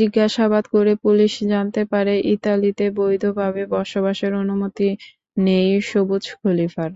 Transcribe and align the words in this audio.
জিজ্ঞাসাবাদ 0.00 0.64
করে 0.74 0.92
পুলিশ 1.04 1.32
জানতে 1.50 1.82
পারে 1.92 2.14
ইতালিতে 2.34 2.84
বৈধ 2.98 3.22
ভাবে 3.38 3.62
বসবাসের 3.74 4.32
অনুমতি 4.42 4.88
নেই 5.40 5.68
সবুজ 5.90 6.24
খলিফার। 6.38 6.90